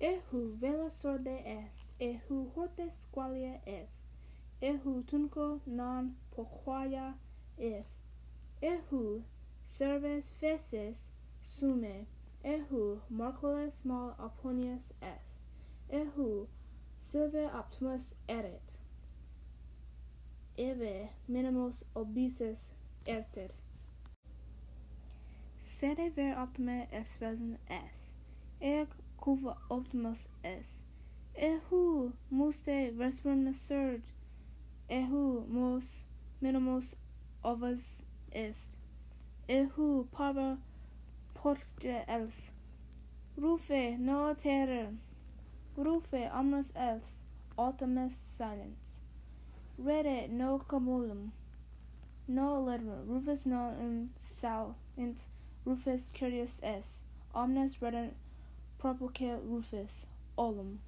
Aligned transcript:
Ehu 0.00 0.56
vela 0.56 0.88
sorde 0.88 1.42
est, 1.44 1.90
ehu 2.00 2.50
horte 2.54 2.90
squalia 2.90 3.60
est, 3.66 4.06
ehu 4.62 5.04
tunco 5.06 5.60
non 5.66 6.14
poquaia 6.34 7.14
es, 7.58 8.04
ehu 8.62 9.22
serves 9.62 10.30
feces 10.30 11.10
sume, 11.42 12.06
ehu 12.42 13.02
marcoles 13.10 13.84
mal 13.84 14.14
oponius 14.18 14.90
est, 15.02 15.44
ehu 15.90 16.48
silve 16.98 17.44
optimus 17.52 18.14
erit, 18.26 18.80
ebe 20.56 21.10
minimus 21.28 21.84
obesus 21.94 22.70
ertit. 23.06 23.52
Sede 25.60 26.10
ver 26.16 26.34
optima 26.38 26.86
espesen 26.90 27.58
es, 27.68 28.10
ec 28.62 28.88
cuva 29.20 29.56
optimus 29.68 30.22
est, 30.42 30.82
ehu 31.34 32.12
muste 32.30 32.76
vesperna 32.98 33.52
surd, 33.54 34.02
ehu 34.88 35.24
mos 35.48 35.88
minimus 36.40 36.94
ovas 37.44 38.02
est, 38.32 38.76
ehu 39.48 39.88
parva 40.16 40.58
porte 41.34 41.96
els, 42.08 42.50
rufe 43.36 43.82
no 43.98 44.34
terror, 44.34 44.92
rufe 45.76 46.22
omnes 46.42 46.72
els, 46.74 47.16
Optimus 47.58 48.14
silence, 48.38 48.94
rede 49.78 50.28
no 50.30 50.58
comulum, 50.66 51.32
no 52.26 52.64
lidum, 52.64 53.06
rufus 53.06 53.44
non 53.44 53.74
in 53.78 54.10
salent, 54.40 55.18
rufus 55.66 56.10
curious 56.14 56.58
est, 56.62 57.02
omnes 57.34 57.82
redent 57.82 58.14
propice 58.80 59.36
rufus, 59.46 60.06
olum. 60.36 60.78